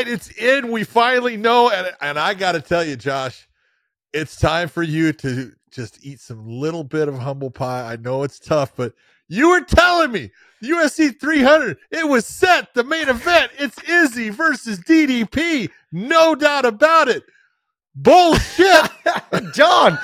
[0.00, 0.70] right, it's in.
[0.70, 3.48] We finally know, and and I got to tell you, Josh,
[4.12, 7.92] it's time for you to just eat some little bit of humble pie.
[7.92, 8.92] I know it's tough, but
[9.28, 10.30] you were telling me
[10.62, 11.78] UFC 300.
[11.90, 12.74] It was set.
[12.74, 13.52] The main event.
[13.58, 15.70] It's Izzy versus DDP.
[15.92, 17.24] No doubt about it.
[17.94, 18.90] Bullshit,
[19.54, 19.98] John.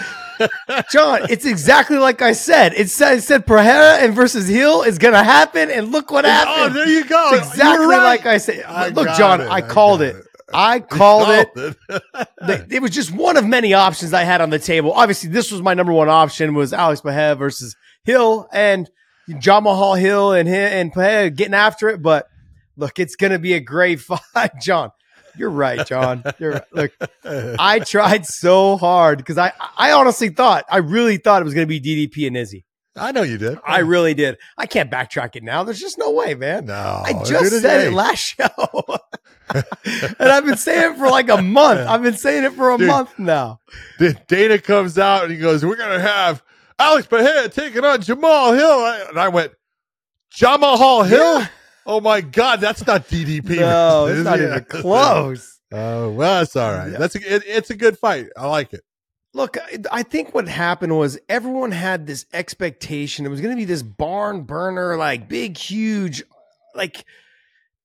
[0.91, 2.75] John, it's exactly like I said.
[2.75, 6.25] It said, it said Pereira and versus Hill is going to happen, and look what
[6.25, 6.77] oh, happened.
[6.77, 7.31] Oh, there you go.
[7.35, 8.05] It's exactly right.
[8.05, 8.65] like I said.
[8.65, 9.45] I look, John, it.
[9.45, 10.17] I I called it.
[10.17, 10.27] it.
[10.53, 11.77] I called it.
[11.89, 12.73] it.
[12.73, 14.93] It was just one of many options I had on the table.
[14.93, 18.89] Obviously, this was my number one option was Alex Pereira versus Hill and
[19.29, 22.03] Jamahal Hill and and Pereira getting after it.
[22.03, 22.29] But
[22.77, 24.91] look, it's going to be a great fight, John.
[25.39, 26.23] You're right, John.
[26.39, 26.63] You're right.
[26.73, 26.93] Look,
[27.25, 31.69] I tried so hard because I, I honestly thought, I really thought it was going
[31.69, 32.65] to be DDP and Izzy.
[32.99, 33.59] I know you did.
[33.67, 34.39] I really did.
[34.57, 35.65] I can't backtrack it now.
[35.65, 36.67] There's just no way, man.
[36.67, 37.03] no.
[37.05, 38.49] I just said it last show.
[39.55, 39.65] and
[40.21, 41.81] I've been saying it for like a month.
[41.81, 42.89] I've been saying it for a Dude.
[42.89, 43.61] month now.
[44.27, 46.43] Dana comes out and he goes, "We're gonna have
[46.79, 49.53] Alex Pereira taking on Jamal Hill," and I went,
[50.31, 51.41] "Jamal Hill?
[51.41, 51.47] Yeah.
[51.87, 53.61] Oh my God, that's not DDP.
[53.61, 55.53] No, is it's not even close.
[55.73, 56.91] Oh well, that's all right.
[56.97, 58.29] That's a, it, it's a good fight.
[58.37, 58.83] I like it.
[59.35, 59.57] Look,
[59.91, 63.27] I- think what happened was everyone had this expectation.
[63.27, 66.23] It was going to be this barn burner, like big, huge,
[66.77, 67.05] like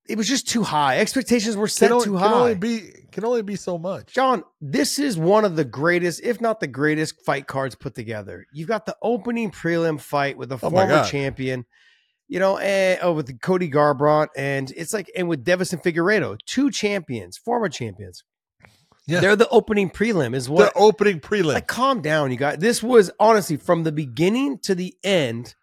[0.08, 1.00] it was just too high.
[1.00, 2.60] Expectations were set only, too can only high.
[2.60, 4.14] be can only be so much.
[4.14, 8.46] John, this is one of the greatest, if not the greatest, fight cards put together.
[8.54, 11.66] You've got the opening prelim fight with a Oh former champion,
[12.32, 16.72] you know, and oh, with Cody Garbrandt, and it's like, and with Deiveson Figueiredo, two
[16.72, 18.24] champions, former champions.
[19.06, 19.20] Yeah.
[19.20, 21.56] They're the opening prelim, is what the opening prelim.
[21.56, 25.56] like calm down you guys this was honestly from the beginning to the end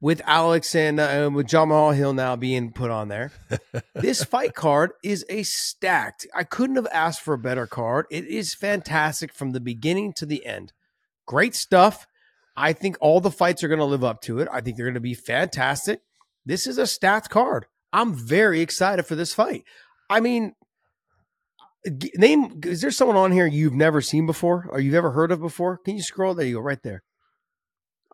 [0.00, 3.30] with alex and uh, with Jamahal Hill now being put on there
[3.94, 8.26] this fight card is a stacked i couldn't have asked for a better card it
[8.26, 10.72] is fantastic from the beginning to the end
[11.26, 12.06] great stuff
[12.56, 14.86] i think all the fights are going to live up to it i think they're
[14.86, 16.00] going to be fantastic
[16.44, 19.64] this is a stacked card i'm very excited for this fight
[20.10, 20.54] i mean
[22.14, 25.40] Name is there someone on here you've never seen before or you've ever heard of
[25.40, 25.78] before?
[25.78, 26.34] Can you scroll?
[26.34, 27.02] There you go, right there.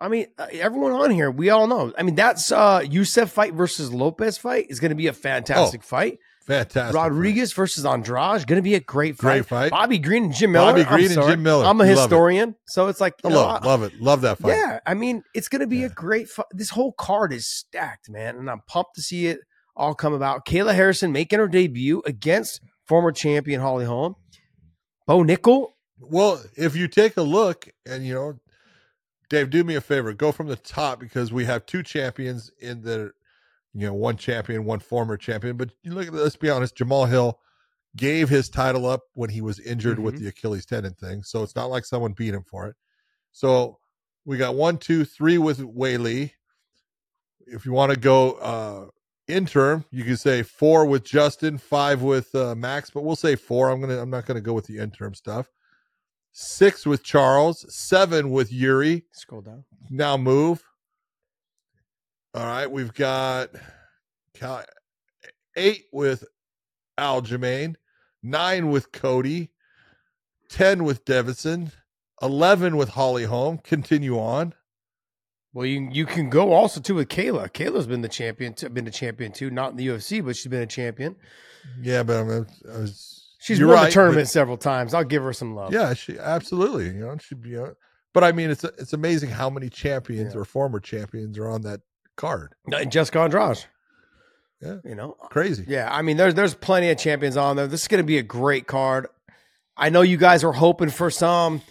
[0.00, 1.92] I mean, uh, everyone on here, we all know.
[1.98, 5.82] I mean, that's uh Yusuff fight versus Lopes fight is going to be a fantastic
[5.82, 6.18] fight.
[6.48, 6.94] Fantastic.
[6.96, 9.22] Rodriguez versus Andrade going to be a great fight.
[9.34, 9.70] Great fight.
[9.70, 10.72] Bobby Green and Jim Miller.
[10.72, 11.22] Bobby I'm Green and.
[11.28, 11.64] Jim Miller.
[11.64, 12.00] I'm a Love it.
[12.00, 14.00] historian, so it's like I know, love, it, love it.
[14.00, 14.56] Love that fight.
[14.56, 15.86] yeah, I mean, it's going to be Yeah.
[15.86, 16.46] a great fight.
[16.50, 19.40] This whole card is stacked, man, and I'm pumped to see it
[19.76, 20.44] all come about.
[20.46, 24.16] Kayla Harrison making her debut against former champion Holly Holm.
[25.06, 25.68] Bo Nickal,
[26.00, 28.38] Well, if you take a look and you know,
[29.28, 32.80] Dave, do me a favor, go from the top because we have two champions in
[32.82, 33.12] the,
[33.74, 35.56] you know, one champion, one former champion.
[35.56, 37.38] But you look at, let's be honest, Jamal Hill
[37.96, 40.18] gave his title up when he was injured with Mhm.
[40.20, 42.76] the Achilles tendon thing, so it's not like someone beat him for it.
[43.32, 43.78] So
[44.24, 46.32] we got one, two, three with Weili.
[47.46, 48.86] If you want to go uh
[49.26, 53.70] interim, you can say four with Justin, five with uh, Max, but we'll say four.
[53.70, 55.50] I'm gonna I'm not gonna go with the interim stuff.
[56.32, 59.04] Six with Charles, seven with Yuri.
[59.12, 59.64] scroll down.
[59.90, 60.62] Now move.
[62.38, 63.50] All right, we've got
[64.34, 64.62] Cal-
[65.56, 66.22] eight with
[66.96, 67.74] Aljamain,
[68.22, 69.50] nine with Cody,
[70.48, 71.72] ten with Deiveson,
[72.22, 73.58] eleven with Holly Holm.
[73.58, 74.54] Continue on.
[75.52, 77.50] Well, you you can go also too with Kayla.
[77.50, 80.62] Kayla's been the champion, been a champion too, not in the UFC, but she's been
[80.62, 81.16] a champion.
[81.82, 83.34] Yeah, but I, mean, I was.
[83.40, 84.94] She's won right, the tournament but- several times.
[84.94, 85.72] I'll give her some love.
[85.72, 86.86] Yeah, she absolutely.
[86.86, 87.56] You know, she be.
[87.56, 87.70] Uh,
[88.14, 90.40] but I mean, it's it's amazing how many champions Yeah.
[90.42, 91.80] or former champions are on that
[92.18, 92.54] card.
[92.70, 93.64] Uh, Jessica Andrade.
[94.60, 94.76] Yeah.
[94.84, 95.64] you know, Crazy.
[95.68, 97.66] Yeah, I mean, there's there's plenty of champions on there.
[97.66, 99.06] This is going to be a great card.
[99.76, 101.62] I know you guys are hoping for some,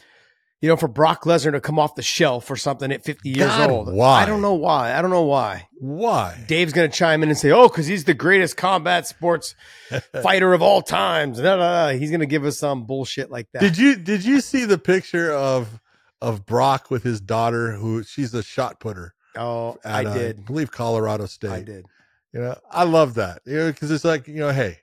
[0.61, 3.49] you know, for Brock Lesnar to come off the shelf or something at 50 years
[3.49, 3.93] God, old.
[3.93, 4.23] why?
[4.23, 4.97] I don't know why.
[4.97, 5.67] I don't know why.
[5.79, 6.41] Why?
[6.47, 9.53] Dave's going to chime in and say, "Oh, because he's the greatest combat sports
[10.23, 13.59] fighter of all times." He's going to give us some bullshit like that.
[13.61, 15.81] Did you did you see the picture of
[16.21, 20.39] of Brock with his daughter who she's a shot putter oh, at, I uh, did.
[20.39, 21.51] I believe Colorado State.
[21.51, 21.85] I did.
[22.33, 23.41] You know, I love that.
[23.45, 24.79] You know, because it's like, you know, hey,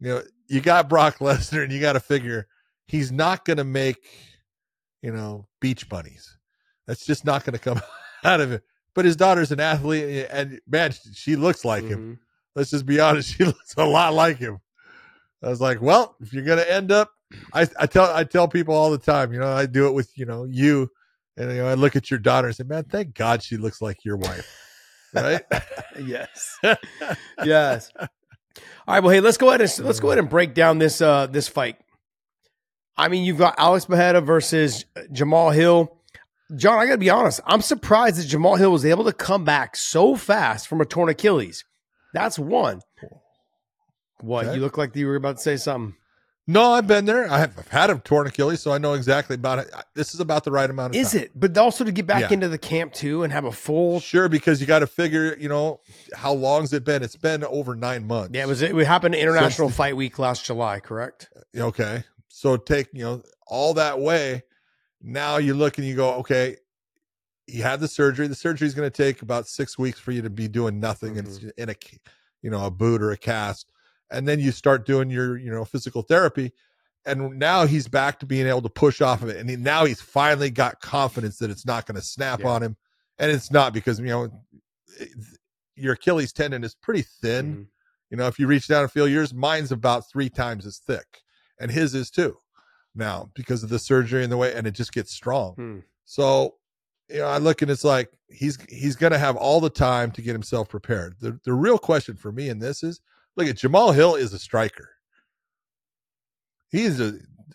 [0.00, 2.46] you know, you got Brock Lesnar and you got to figure
[2.86, 4.06] he's not going to make,
[5.00, 6.36] you know, beach bunnies.
[6.86, 7.80] That's just not going to come
[8.24, 8.62] out of it.
[8.94, 12.16] But his daughter's an athlete and man, she looks like him.
[12.16, 12.18] Mhm.
[12.54, 13.34] Let's just be honest.
[13.36, 14.60] She looks a lot like him.
[15.42, 17.10] I was like, well, if you're going to end up,
[17.54, 20.10] I, I tell, I tell people all the time, you know, I do it with,
[20.16, 20.90] you know, you
[21.36, 23.80] and, you know, I look at your daughter and say, man, thank God she looks
[23.80, 24.48] like your wife.
[25.14, 25.42] Right.
[26.02, 26.56] Yes.
[27.44, 27.90] yes.
[27.98, 28.08] All
[28.88, 31.26] right, well, hey, let's go ahead and let's go ahead and break down this uh
[31.26, 31.76] this fight.
[32.96, 35.94] I mean, you've got Alex Pereira versus Jamal Hill.
[36.56, 37.40] John, I got to be honest.
[37.46, 41.08] I'm surprised that Jamal Hill was able to come back so fast from a torn
[41.10, 41.64] Achilles.
[42.14, 42.80] That's one.
[44.20, 44.54] What Okay.
[44.56, 45.94] you look like you were about to say something.
[46.52, 47.30] No, I've been there.
[47.30, 49.70] I have had a torn Achilles, so I know exactly about it.
[49.94, 51.22] This is about the right amount of Is time.
[51.22, 51.30] it?
[51.34, 52.34] But also to get back Yeah.
[52.34, 54.00] into the camp too and have a full.
[54.00, 55.80] Sure, because you got to figure, you know,
[56.14, 57.02] how long's it been?
[57.02, 58.34] It's been over nine months.
[58.34, 61.30] Yeah, it was it happened to International Since- Fight Week last July, correct?
[61.56, 62.04] Uh, okay.
[62.28, 64.42] So take, you know, all that way.
[65.00, 66.56] Now you look and you go, okay,
[67.46, 68.26] you had the surgery.
[68.26, 71.16] The surgery is going to take about six weeks for you to be doing nothing.
[71.18, 71.48] and It's mm-hmm.
[71.56, 71.74] in a,
[72.42, 73.71] you know, a boot or a cast.
[74.12, 76.52] And then you start doing your, you know, physical therapy.
[77.04, 79.38] And now he's back to being able to push off of it.
[79.38, 82.48] And he, now he's finally got confidence that it's not going to snap Yeah.
[82.48, 82.76] on him.
[83.18, 84.24] And it's not because, you know,
[85.00, 85.10] it-
[85.74, 87.56] your Achilles tendon is pretty thin.
[87.56, 87.66] Mhm.
[88.10, 91.22] You know, if you reach down and feel yours, mine's about three times as thick,
[91.58, 92.36] and his is too.
[92.94, 95.54] Now because of the surgery and the way, and it just gets strong.
[95.54, 95.78] Hmm.
[96.04, 96.56] So,
[97.08, 100.10] you know, I look and it's like he's he's going to have all the time
[100.12, 101.16] to get himself prepared.
[101.20, 103.00] The the real question for me in this is,
[103.36, 104.90] look at Jamal Hill is a striker.
[106.70, 107.14] He's a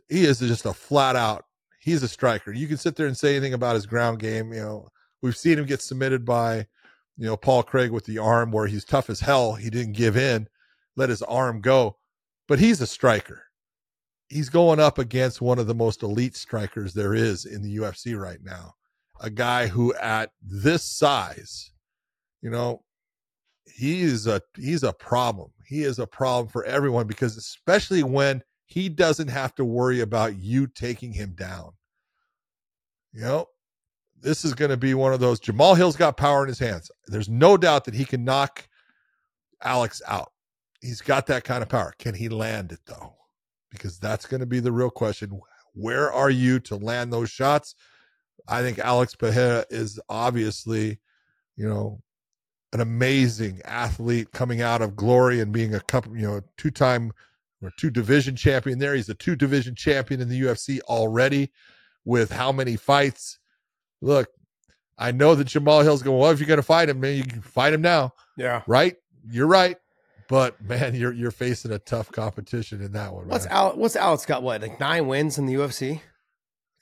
[0.10, 1.46] he is just a flat out.
[1.82, 2.52] He's a striker.
[2.52, 4.54] You can sit there and say anything about his ground game.
[4.54, 4.90] You know,
[5.22, 6.68] we've seen him get submitted by,
[7.18, 9.54] you know, Paul Craig with the arm where he's tough as hell.
[9.54, 10.48] He didn't give in,
[10.96, 11.98] let his arm go,
[12.48, 13.44] but he's a striker.
[14.30, 18.20] He's going up against one of the most elite strikers there is in the UFC
[18.20, 18.76] right now.
[19.22, 21.72] A guy who at this size,
[22.42, 22.84] you know,
[23.74, 25.52] he is a he's a problem.
[25.66, 30.38] He is a problem for everyone because especially when he doesn't have to worry about
[30.38, 31.72] you taking him down.
[33.14, 33.46] You know,
[34.22, 35.40] this is going to be one of those.
[35.40, 36.92] Jamal Hill's got power in his hands.
[37.08, 38.68] There's no doubt that he can knock
[39.64, 40.32] Alex out.
[40.82, 41.94] He's got that kind of power.
[41.98, 43.16] Can he land it though?
[43.72, 45.40] Because that's going to be the real question.
[45.74, 47.76] Where are you to land those shots?
[48.48, 51.00] I think Alex Pereira is obviously,
[51.56, 52.02] you know,
[52.74, 57.12] an amazing athlete coming out of glory and being a couple, you know, two-time
[57.62, 58.94] or two division champion there.
[58.94, 61.52] He's a two division champion in the UFC already
[62.06, 63.40] with how many fights?
[64.02, 64.28] Look,
[64.98, 67.24] I know that Jamal Hill's going, well, if you're going to fight him, man, you
[67.24, 68.64] can fight him now, Yeah.
[68.68, 68.96] right?
[69.30, 69.78] You're right.
[70.30, 73.30] But man, you're you're facing a tough competition in that one.
[73.30, 73.46] What's.
[73.46, 74.44] Al- What's Alex got?
[74.44, 76.02] What like nine wins in the UFC?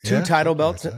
[0.04, 0.84] Two Yeah, title belts.
[0.86, 0.94] like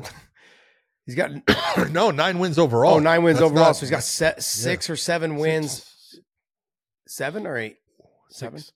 [1.08, 1.32] he's got
[1.92, 2.96] no, nine wins overall.
[2.96, 3.66] oh nine wins That's overall.
[3.70, 6.20] not- so he's got se- six or seven wins.
[7.08, 7.78] Seven or eight?
[8.30, 8.60] Seven.
[8.60, 8.74] Six,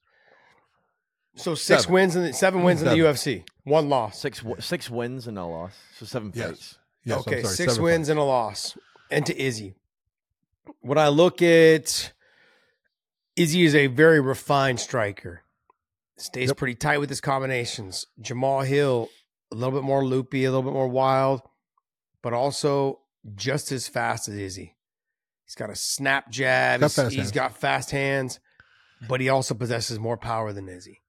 [1.36, 1.94] So six Seven.
[1.94, 3.44] wins and seven wins in the UFC.
[3.66, 4.20] One loss.
[4.20, 5.74] six, w- six wins and a loss.
[6.00, 6.48] So seven Yes.
[6.50, 6.78] fights.
[7.04, 8.78] Yes, okay, sorry, six seven wins and a loss.
[9.12, 9.76] And to Izzy.
[10.80, 12.14] When I look at
[13.36, 15.42] Izzy is a very refined striker.
[16.18, 16.58] Stays Yep.
[16.58, 18.06] pretty tight with his combinations.
[18.20, 19.10] Jamal Hill,
[19.52, 21.42] a little bit more loopy, a little bit more wild,
[22.22, 23.00] but also
[23.36, 24.76] just as fast as Izzy.
[25.46, 26.80] He's got a snap jab.
[26.80, 27.32] Got He's, fast he's hands.
[27.32, 28.40] got fast hands,
[29.08, 31.02] but he also possesses more power than Izzy.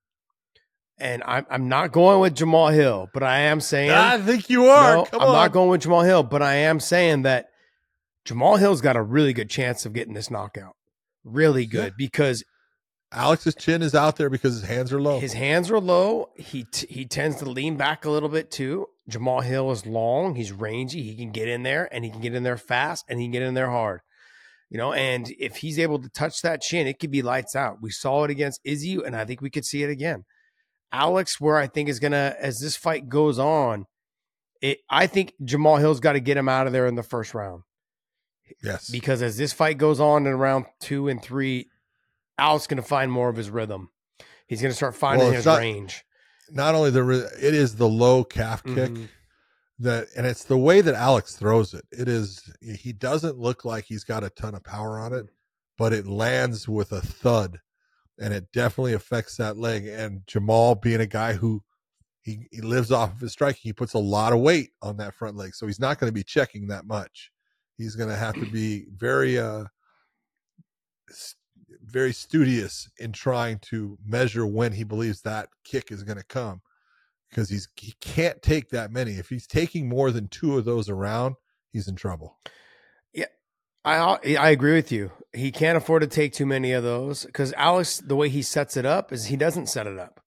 [0.98, 4.66] And I'm I'm not going with Jamal Hill, but I am saying I think you
[4.66, 4.96] are.
[4.96, 5.32] no, I'm on.
[5.32, 7.48] not going with Jamal Hill, but I am saying that
[8.24, 10.76] Jamal Hill's got a really good chance of getting this knockout.
[11.24, 11.96] Really good Yeah.
[11.96, 12.44] because
[13.10, 15.18] Alex's chin is out there because his hands are low.
[15.20, 16.30] his hands are low.
[16.36, 18.86] He t- he tends to lean back a little bit too.
[19.08, 20.34] Jamal Hill is long.
[20.36, 21.02] He's rangy.
[21.02, 23.32] He can get in there and he can get in there fast and he can
[23.32, 24.00] get in there hard.
[24.70, 27.82] You know, and if he's able to touch that chin, it could be lights out.
[27.82, 30.24] We saw it against Izzy, and I think we could see it again.
[30.90, 33.84] Alex, where I think is gonna as this fight goes on,
[34.62, 37.34] it I think Jamal Hill's got to get him out of there in the first
[37.34, 37.64] round
[38.62, 38.88] yes.
[38.90, 41.68] because as this fight goes on in round two and three,
[42.38, 43.90] Alex going to find more of his rhythm.
[44.46, 46.04] He's going to start finding Well, his not- range.
[46.50, 47.08] Not only the
[47.40, 49.08] it is the low calf kick Mhm.
[49.78, 51.84] that and it's the way that Alex throws it.
[51.90, 55.26] It is he doesn't look like he's got a ton of power on it,
[55.78, 57.60] but it lands with a thud
[58.18, 61.64] and it definitely affects that leg and Jamal being a guy who
[62.20, 65.14] he, he lives off of his striking, he puts a lot of weight on that
[65.14, 65.54] front leg.
[65.56, 67.32] So he's not going to be checking that much.
[67.76, 69.64] He's going to have to be very uh
[71.84, 76.62] very studious in trying to measure when he believes that kick is going to come
[77.30, 79.12] because he's he can't take that many.
[79.12, 81.36] If he's taking more than two of those around,
[81.72, 82.38] he's in trouble.
[83.12, 83.26] Yeah,
[83.84, 85.10] I I agree with you.
[85.32, 88.76] He can't afford to take too many of those because Alex, the way he sets
[88.76, 90.20] it up is he doesn't set it up.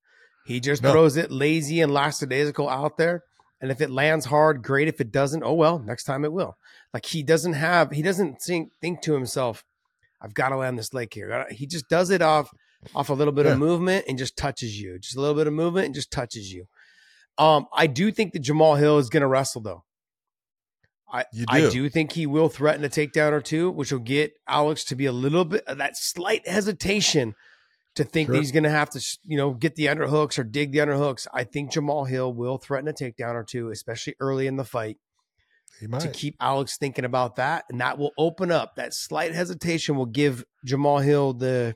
[0.45, 0.91] He just No.
[0.91, 3.24] throws it lazy and lackadaisical out there.
[3.62, 4.88] And if it lands hard, great.
[4.88, 6.57] If it doesn't, oh well, next time it will.
[6.93, 9.63] Like he doesn't have, he doesn't think think to himself,
[10.25, 12.50] "I've got to land this leg here." He just does it off
[12.94, 13.53] off a little bit Yeah.
[13.53, 15.00] of movement and just touches you.
[15.00, 16.65] Just a little bit of movement and just touches you.
[17.38, 19.84] Um, I do think that Jamal Hill is going to wrestle though.
[21.12, 21.72] I You I do.
[21.72, 25.05] do think he will threaten a takedown or two, which will get Alex to be
[25.05, 27.36] a little bit of that slight hesitation
[27.96, 30.72] to think that he's going to have to, you know, get the underhooks or dig
[30.74, 31.27] the underhooks.
[31.34, 34.98] I think Jamal Hill will threaten a takedown or two, especially early in the fight
[36.00, 40.05] to keep Alex thinking about that, and that will open up that slight hesitation will
[40.05, 41.75] give Jamal Hill the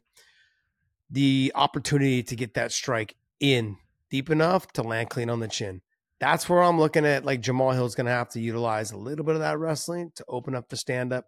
[1.09, 3.77] the opportunity to get that strike in
[4.11, 5.81] deep enough to land clean on the chin.
[6.19, 7.25] That's where I'm looking at.
[7.25, 10.25] Like Jamal Hill's going to have to utilize a little bit of that wrestling to
[10.27, 11.25] open up the stand up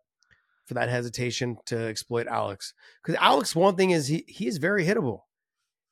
[0.65, 2.73] for that hesitation to exploit Alex.
[3.01, 5.21] Because Alex, one thing is he he is very hittable.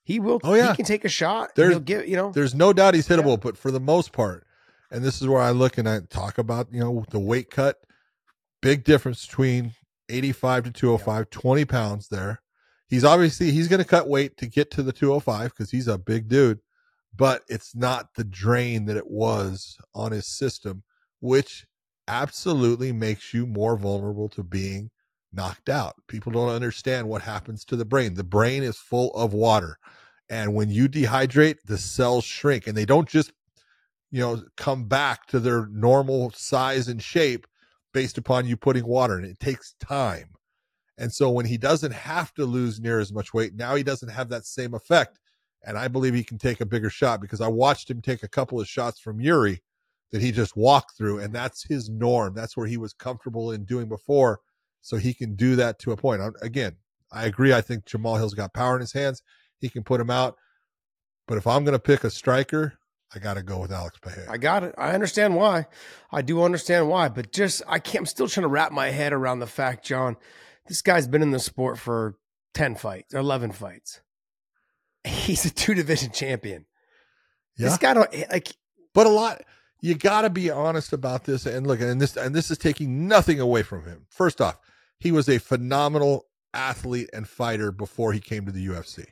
[0.04, 0.40] He will.
[0.44, 0.72] Oh, yeah.
[0.72, 1.52] he can take a shot.
[1.56, 2.32] There's- give you know.
[2.32, 4.46] There's no doubt he's hittable, but for the most part,
[4.92, 7.78] and this is where I look and I talk about, you know, the weight cut,
[8.62, 9.74] big difference between
[10.10, 12.42] 85 to 205, 20 pounds there.
[12.88, 15.98] He's obviously he's going to cut weight to get to the 205 because he's a
[15.98, 16.60] big dude,
[17.16, 20.84] but it's not the drain that it was on his system,
[21.20, 21.66] which
[22.08, 24.90] absolutely makes you more vulnerable to being
[25.32, 25.96] knocked out.
[26.08, 28.16] People don't understand what happens to the brain.
[28.16, 29.78] The brain is full of water.
[30.30, 33.32] And when you dehydrate, the cells shrink and they don't just,
[34.12, 37.46] you know, come back to their normal size and shape
[37.94, 39.40] based upon you putting water in it.
[39.40, 40.30] Takes time.
[40.98, 44.10] And so when he doesn't have to lose near as much weight, now he doesn't
[44.10, 45.20] have that same effect.
[45.64, 48.28] And I believe he can take a bigger shot because I watched him take a
[48.28, 49.62] couple of shots from Yuri
[50.12, 51.20] that he just walked through.
[51.20, 52.34] And that's his norm.
[52.34, 54.40] That's where he was comfortable in doing before.
[54.82, 56.22] So he can do that to a point.
[56.42, 56.76] Again,
[57.12, 57.54] I agree.
[57.54, 59.22] I think Jamal Hill's got power in his hands.
[59.60, 60.36] He can put him out.
[61.28, 62.79] But if I'm going to pick a striker,
[63.14, 64.28] I got to go with Alex Peje.
[64.30, 64.76] I got it.
[64.78, 65.66] I understand why.
[66.12, 68.02] I do understand why, but just I can't.
[68.02, 70.16] I'm still trying to wrap my head around the fact, John.
[70.68, 72.16] This guy's been in the sport for
[72.54, 74.02] ten fights, eleven fights.
[75.04, 76.66] He's a two division champion.
[77.58, 77.70] Yeah.
[77.70, 78.50] This guy don't eh, like.
[78.94, 79.42] but a lot
[79.82, 83.08] you got to be honest about this and look and this and this is taking
[83.08, 84.58] nothing away from him first off
[85.00, 89.06] he was a phenomenal athlete and fighter before he came to the UFC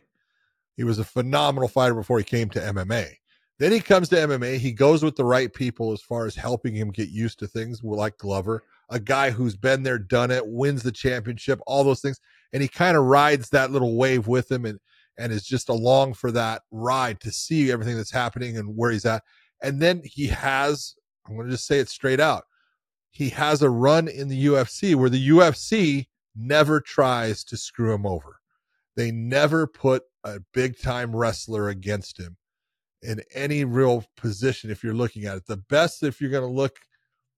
[0.75, 3.15] he was a phenomenal fighter before he came to MMA
[3.59, 6.75] then he comes to MMA he goes with the right people as far as helping
[6.75, 10.83] him get used to things like Glover a guy who's been there done it wins
[10.83, 12.19] the championship all those things
[12.53, 14.79] and he kind of rides that little wave with him and
[15.19, 19.05] and is just along for that ride to see everything that's happening and where he's
[19.05, 19.23] at
[19.61, 20.95] and then he has,
[21.27, 22.45] I'm going to just say it straight out.
[23.09, 28.05] He has a run in the UFC where the UFC never tries to screw him
[28.05, 28.39] over.
[28.95, 32.37] They never put a big time wrestler against him
[33.03, 35.45] in any real position if you're looking at it.
[35.45, 36.77] The best, if you're going to look,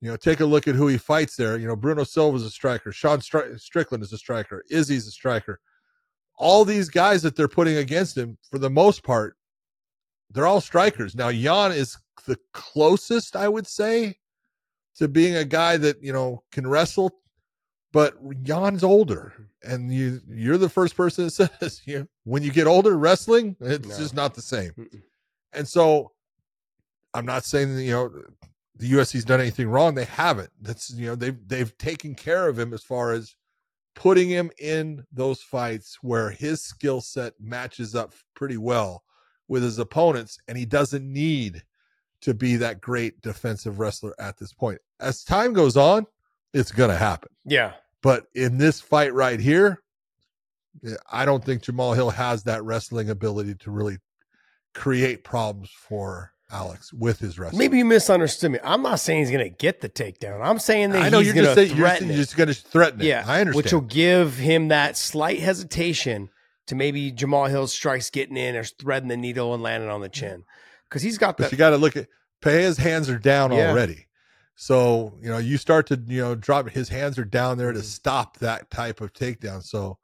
[0.01, 1.57] you know, take a look at who he fights there.
[1.57, 2.91] You know, Bruno Silva's a striker.
[2.91, 4.63] Sean Stri- Strickland is a striker.
[4.69, 5.59] Izzy's a striker.
[6.37, 9.35] All these guys that they're putting against him, for the most part,
[10.31, 11.15] they're all strikers.
[11.15, 14.15] Now, Jan is the closest, I would say,
[14.95, 17.11] to being a guy that, you know, can wrestle,
[17.91, 19.33] but Jan's older.
[19.63, 23.57] And you you're the first person that says you know, when you get older wrestling,
[23.59, 23.97] it's No.
[23.97, 24.71] just not the same.
[24.71, 25.01] Mm-mm.
[25.53, 26.11] And so
[27.13, 28.11] I'm not saying that, you know,
[28.75, 29.95] the UFC's done anything wrong.
[29.95, 30.51] They haven't.
[30.61, 33.35] That's you know, they've they've taken care of him as far as
[33.95, 39.03] putting him in those fights where his skill set matches up pretty well
[39.49, 41.63] with his opponents, and he doesn't need
[42.21, 44.79] to be that great defensive wrestler at this point.
[44.99, 46.05] As time goes on,
[46.53, 47.29] it's gonna happen.
[47.45, 49.81] Yeah, But in this fight right here,
[51.11, 53.97] I don't think Jamal Hill has that wrestling ability to really
[54.73, 57.59] create problems for Alex with his wrestling.
[57.59, 58.59] maybe you misunderstood me.
[58.63, 60.41] I'm not saying he's going to get the takedown.
[60.43, 62.15] I'm saying that I know he's you're going just to saying you're, it.
[62.15, 63.05] just going to threaten it.
[63.05, 63.55] Yeah, I understand.
[63.55, 66.29] which will give him that slight hesitation
[66.65, 70.09] to maybe Jamal Hill's strikes getting in or threading the needle and landing on the
[70.09, 70.43] chin
[70.89, 71.51] because he's got but that.
[71.51, 72.07] you got to look at
[72.41, 73.69] Pea's hands are down Yeah.
[73.69, 74.07] already.
[74.55, 77.79] So, you know, you start to, you know, drop his hands are down there to
[77.79, 77.83] Mhm.
[77.83, 79.63] stop that type of takedown.
[79.63, 79.98] So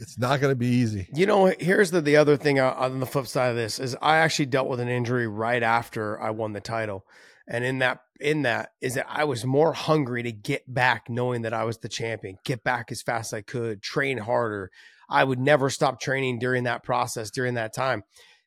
[0.00, 1.08] it's not going to be easy.
[1.14, 3.96] You know, here's the the other thing uh, on the flip side of this is
[4.00, 7.04] I actually dealt with an injury right after I won the title,
[7.46, 11.42] and in that in that is that I was more hungry to get back, knowing
[11.42, 14.70] that I was the champion, get back as fast as I could, train harder.
[15.08, 18.02] I would never stop training during that process during that time,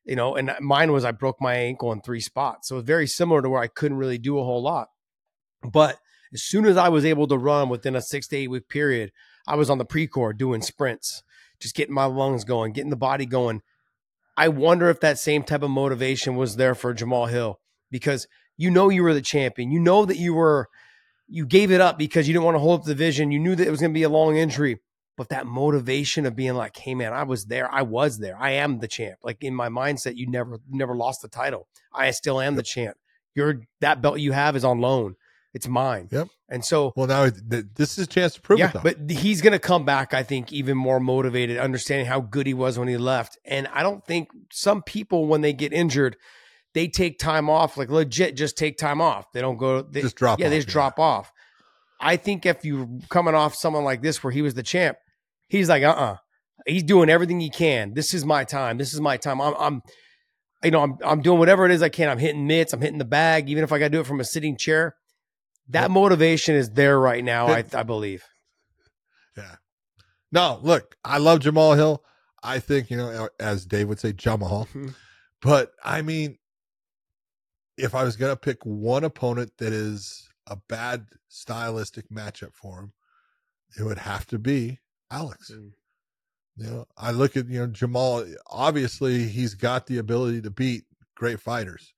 [0.06, 0.36] you know.
[0.36, 3.62] And mine was I broke my ankle in three spots, so very similar to where
[3.62, 4.88] I couldn't really do a whole lot.
[5.72, 6.00] But
[6.34, 9.12] as soon as I was able to run within a six to eight week period,
[9.48, 11.22] I was on the Precor doing sprints
[11.64, 13.62] just getting my lungs going, getting the body going.
[14.38, 18.28] I wonder if that same type of motivation was there for Jamal Hill because
[18.58, 19.72] you know you were the champion.
[19.72, 20.68] You know that you were
[21.28, 23.32] you gave it up because you didn't want to hold up the vision.
[23.32, 24.80] You knew that it was going to be a long injury.
[25.16, 28.52] but that motivation of being like, hey man, I was there, I was there, I
[28.52, 29.20] am the champ.
[29.24, 31.68] Like in my mindset, you never never lost the title.
[31.94, 32.98] I still am the champ.
[33.36, 35.16] You're that belt you have is on loan.
[35.54, 36.08] It's mine.
[36.12, 36.30] Yep.
[36.50, 38.82] And so Well, now th- this is a chance to prove yeah, it, though.
[38.82, 42.54] but he's going to come back, I think, even more motivated, understanding how good he
[42.54, 43.38] was when he left.
[43.46, 46.18] And I don't think some people, when they get injured,
[46.74, 49.32] they take time off, like legit, just take time off.
[49.32, 50.40] They don't go, they, just drop.
[50.40, 51.32] yeah, off, they just drop off.
[52.00, 54.98] I think if you're coming off someone like this, where he was the champ,
[55.48, 56.18] he's like, uh, uh
[56.66, 57.94] he's doing everything he can.
[57.94, 58.78] This is my time.
[58.78, 59.40] This is my time.
[59.40, 59.82] I'm, I'm,
[60.64, 62.10] you know, I'm, I'm doing whatever it is I can.
[62.10, 62.74] I'm hitting mitts.
[62.74, 64.96] I'm hitting the bag, even if I got to do it from a sitting chair.
[65.70, 65.92] That Yep.
[65.92, 67.48] motivation is there right now.
[67.48, 68.24] I, It- I believe.
[69.38, 69.56] Yeah.
[70.32, 72.04] No, look, I love Jamal Hill.
[72.42, 74.68] I think, you know, as Dave would say, Jamal.
[74.74, 74.96] Mhm.
[75.42, 76.38] But I mean,
[77.78, 82.80] if I was going to pick one opponent that is a bad stylistic matchup for
[82.80, 82.94] him,
[83.78, 84.80] it would have to be
[85.10, 85.50] Alex.
[85.52, 85.72] Mm.
[86.58, 90.84] You know, I look at, you know, Jamal, obviously he's got the ability to beat
[91.16, 91.94] great fighters.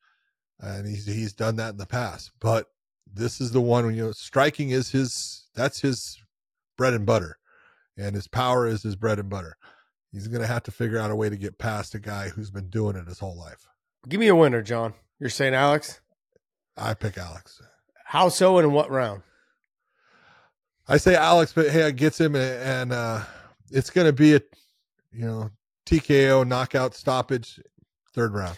[0.59, 2.31] And he's he's done that in the past.
[2.39, 2.67] But
[3.11, 6.21] this is the one you know, striking is his that's his
[6.77, 7.37] bread and butter.
[7.97, 9.55] And his power is his bread and butter.
[10.11, 12.69] He's gonna have to figure out a way to get past a guy who's been
[12.69, 13.67] doing it his whole life.
[14.07, 14.93] Give me a winner, John.
[15.19, 16.01] You're saying Alex?
[16.77, 17.61] I pick Alex.
[18.05, 19.23] How so and in what round?
[20.87, 23.21] I say Alex, but hey, it gets him, and uh,
[23.71, 24.41] it's going to be a
[25.11, 25.49] you know
[25.85, 27.59] TKO knockout stoppage,
[28.13, 28.57] third round.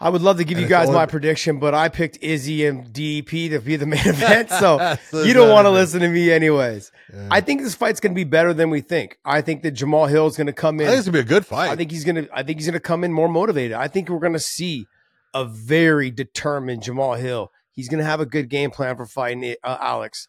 [0.00, 2.86] I would love to give And you guys my prediction, but I picked Izzy and
[2.86, 4.48] DDP to be the main event.
[4.50, 6.92] So So you don't want to listen to me anyways.
[7.12, 7.26] Yeah.
[7.32, 9.18] I think this fight's going to be better than we think.
[9.24, 10.86] I think that Jamal Hill is going to come in.
[10.86, 10.90] I in.
[10.90, 11.70] think it's gonna be a good fight.
[11.70, 12.28] I think he's going to.
[12.32, 13.72] I think he's going to come in more motivated.
[13.72, 14.86] I think we're going to see
[15.34, 17.50] a very determined Jamal Hill.
[17.72, 20.28] He's going to have a good game plan for fighting uh, Alex.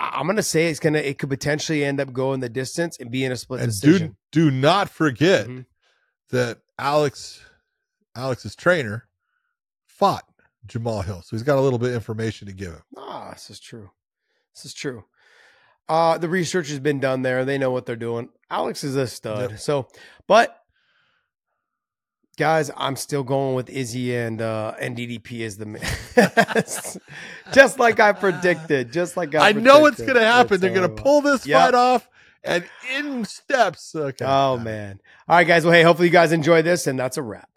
[0.00, 1.08] I'm going to say it's going to.
[1.08, 4.16] It could potentially end up going the distance and being a split and decision.
[4.32, 5.64] do do not forget Mhm.
[6.30, 7.40] that Alex
[8.16, 9.06] Alex's trainer
[9.86, 10.24] fought
[10.66, 12.82] Jamal Hill, so he's got a little bit of information to give him.
[12.96, 13.90] Ah, this is true.
[14.54, 15.04] This is true.
[15.88, 17.44] Uh, the research has been done there.
[17.44, 18.30] They know what they're doing.
[18.50, 19.50] Alex is a stud.
[19.50, 19.60] Yep.
[19.60, 19.88] So,
[20.26, 20.56] but
[22.38, 25.82] guys, I'm still going with Izzy and uh, and DDP as the man.
[27.52, 28.92] just like I predicted.
[28.92, 30.54] Just like I, I know it's going to happen.
[30.54, 31.60] It's They're going to pull this Yep.
[31.60, 32.08] fight off,
[32.42, 32.64] and
[32.96, 33.94] in steps.
[33.94, 34.24] Okay.
[34.26, 35.00] Oh man!
[35.28, 35.64] All right, guys.
[35.64, 37.50] Well, hey, hopefully you guys enjoyed this, and that's a wrap.